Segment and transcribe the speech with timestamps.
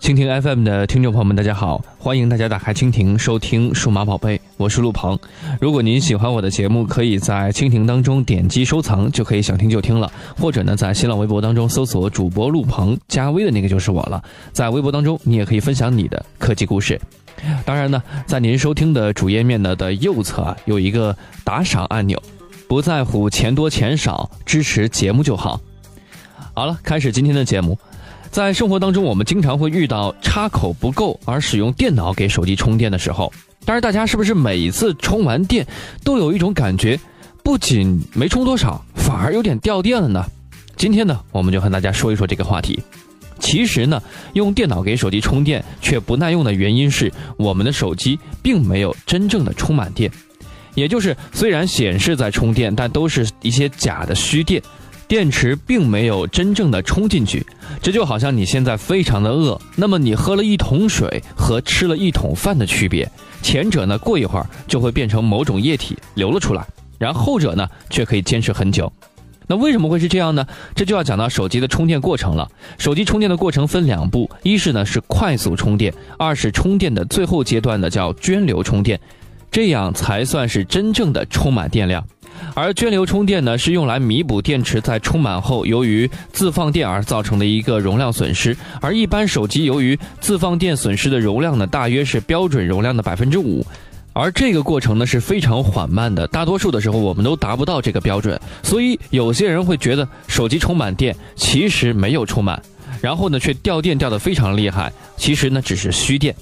[0.00, 1.82] 蜻蜓 FM 的听众朋友们，大家好！
[1.98, 5.18] 欢迎大家打开蜻蜓收听《数码宝贝》，我是陆鹏。
[5.60, 10.12] 如果您喜欢我的节目，可以在蜻蜓当中点击收藏，就可以想听就听了。
[10.36, 14.22] 或者呢，在新浪微博当中搜索主播陆鹏，加微的那个就是我了。
[14.52, 17.00] 在微博当中，你也可以分享你的科技故事。
[17.64, 22.20] 当然呢，在您收听的主页面呢的右侧啊，有一个打赏按钮，
[22.68, 25.58] 不在乎钱多钱少，支持节目就好。
[26.52, 27.78] 好了，开始今天的节目。
[28.34, 33.32] 在生活当中，我们经常会遇到插口不够而使用电脑给手机充电的时候。
[33.64, 35.64] 但是大家是不是每一次充完电
[36.02, 36.98] 都有一种感觉，
[37.44, 40.26] 不仅没充多少，反而有点掉电了呢？
[40.74, 42.82] 今天呢，我们就和大家说一说这个话题。
[43.38, 50.10] 其实呢，用电脑给手机充电却不耐用的原因是，我们的手机并没有真正的充满电，
[50.74, 54.60] 也就是虽然显示在充电，但都是一些假的虚电。
[55.06, 57.46] 电池并没有真正的充进去，
[57.82, 63.10] 这就好像你现在非常的饿，那么你喝了一桶水和吃了一桶饭的区别，
[63.42, 66.66] 前者呢过一会儿就会变成某种液体流了出来，
[66.98, 68.90] 然后者呢却可以坚持很久。
[69.46, 70.46] 那为什么会是这样呢？
[70.74, 72.50] 这就要讲到手机的充电过程了。
[72.78, 78.98] 手机充电的过程分两步，一是呢是快速充电，二是充电的最后阶段的叫涓流充电，
[79.50, 82.02] 这样才算是真正的充满电量。
[82.54, 88.56] 而涓流充电呢，是用来弥补电池在充满后由于自放电而造成的一个容量损失。
[88.80, 93.64] 而一般手机由于自放电损失的容量呢，大约是标准容量的百分之五，
[94.12, 98.40] 而这个过程呢是非常缓慢的，大多数的时候我们都达不到这个标准。
[98.62, 102.62] 所以有些人会觉得手机充满电，其实没有充满，
[103.00, 106.34] 然后呢却掉电掉得非常厉害，其实呢只是虚电。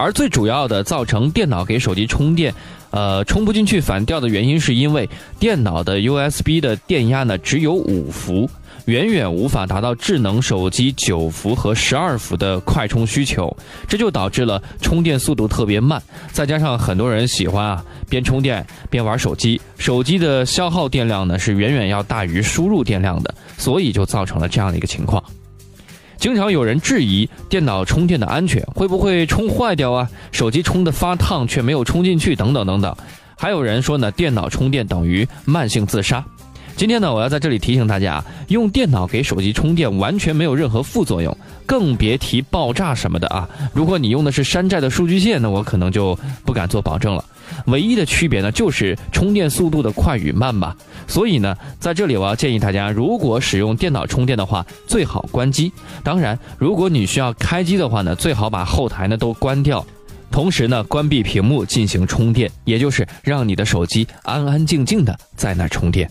[0.00, 2.54] 而最主要的造成电脑给手机充电，
[2.90, 5.06] 呃，充不进去反掉的原因，是因为
[5.38, 8.48] 电脑的 USB 的电压呢只有五伏，
[8.86, 13.54] 远远无法达到智能手机九伏和十二伏的快充需求，
[13.86, 16.02] 这就导致了充电速度特别慢。
[16.32, 25.22] 再加上很多人喜欢啊边充电边玩手机，手机的消耗电量呢是远远要大于输入电量的，所以就造成了这样的一个情况。
[26.20, 30.08] 经常有人质疑电脑充电的安全，会不会充坏掉啊？
[30.30, 32.94] 手机充的发烫却没有充进去，等等等等。
[33.38, 36.22] 还有人说呢，电脑充电等于慢性自杀。
[36.80, 41.36] 今天呢，我要在这里提醒大家，用电脑给手机充电完全没有任何副作用，
[41.66, 43.46] 更别提爆炸什么的啊！
[43.74, 47.22] 如果你用的是山寨的数据线，那我可能就不敢做保证了。
[47.66, 50.74] 唯一的区别呢，就是充电速度的快与慢吧。
[51.06, 55.70] 所以呢，在这里我要建议大家，如果使用电脑充电的话，最好关机。
[56.02, 59.86] 当然，如果你需要开机的话呢，最好把后台呢都关掉，
[60.30, 66.10] 同时呢关闭屏幕进行充电，也就是让你的手机安安静静的在那充电。